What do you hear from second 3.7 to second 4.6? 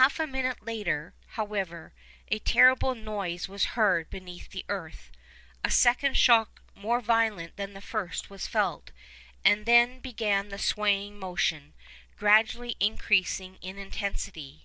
heard beneath